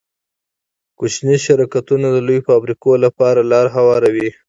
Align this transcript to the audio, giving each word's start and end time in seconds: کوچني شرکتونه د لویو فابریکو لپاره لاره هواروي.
کوچني 0.97 1.35
شرکتونه 1.45 2.07
د 2.11 2.17
لویو 2.27 2.45
فابریکو 2.49 2.91
لپاره 3.05 3.49
لاره 3.51 3.69
هواروي. 3.77 4.29